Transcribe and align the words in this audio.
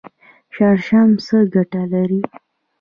شړشم 0.53 1.09
څه 1.25 1.37
ګټه 1.53 1.81
لري؟ 1.91 2.21